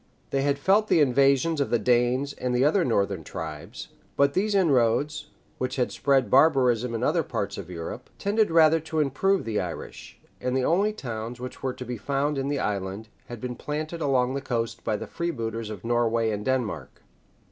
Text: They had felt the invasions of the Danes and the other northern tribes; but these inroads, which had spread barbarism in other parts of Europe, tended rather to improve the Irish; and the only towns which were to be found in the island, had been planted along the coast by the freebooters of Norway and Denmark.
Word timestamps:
They 0.31 0.41
had 0.41 0.57
felt 0.57 0.87
the 0.87 0.99
invasions 0.99 1.61
of 1.61 1.69
the 1.69 1.77
Danes 1.77 2.33
and 2.33 2.55
the 2.55 2.65
other 2.65 2.83
northern 2.83 3.23
tribes; 3.23 3.89
but 4.17 4.33
these 4.33 4.55
inroads, 4.55 5.27
which 5.59 5.75
had 5.75 5.91
spread 5.91 6.27
barbarism 6.31 6.95
in 6.95 7.03
other 7.03 7.21
parts 7.21 7.55
of 7.55 7.69
Europe, 7.69 8.09
tended 8.17 8.49
rather 8.49 8.79
to 8.79 8.99
improve 8.99 9.45
the 9.45 9.61
Irish; 9.61 10.19
and 10.41 10.57
the 10.57 10.65
only 10.65 10.91
towns 10.91 11.39
which 11.39 11.61
were 11.61 11.73
to 11.73 11.85
be 11.85 11.97
found 11.97 12.39
in 12.39 12.47
the 12.47 12.57
island, 12.57 13.09
had 13.27 13.39
been 13.39 13.55
planted 13.55 14.01
along 14.01 14.33
the 14.33 14.41
coast 14.41 14.83
by 14.83 14.97
the 14.97 15.05
freebooters 15.05 15.69
of 15.69 15.85
Norway 15.85 16.31
and 16.31 16.45
Denmark. 16.45 17.03